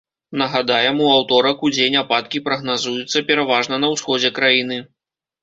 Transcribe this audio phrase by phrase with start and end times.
[0.41, 4.81] Нагадаем, у аўторак удзень ападкі прагназуюцца пераважна на ўсходзе краіны.